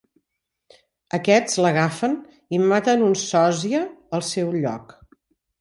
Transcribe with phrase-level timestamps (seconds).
[1.17, 2.17] Aquests l'agafen
[2.59, 3.85] i maten un sòsia
[4.19, 4.99] al seu lloc.